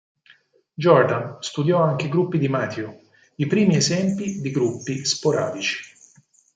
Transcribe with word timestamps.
Jordan 0.79 1.37
studiò 1.41 1.83
anche 1.83 2.07
i 2.07 2.09
gruppi 2.09 2.39
di 2.39 2.47
Mathieu, 2.47 2.91
i 3.35 3.45
primi 3.45 3.75
esempi 3.75 4.41
di 4.41 4.49
gruppi 4.49 5.05
sporadici. 5.05 5.93